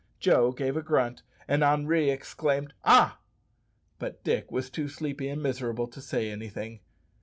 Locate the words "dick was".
4.23-4.71